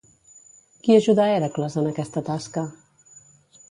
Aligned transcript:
Qui 0.87 0.95
ajudà 0.95 1.29
Hèracles 1.35 1.79
en 1.83 1.93
aquesta 1.93 2.27
tasca? 2.35 2.69